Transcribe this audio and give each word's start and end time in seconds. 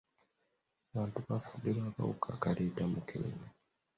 Abantu 0.91 1.17
bafudde 1.27 1.69
lwa 1.75 1.89
kawuka 1.95 2.27
akaleeta 2.35 2.81
mukenenya. 2.91 3.47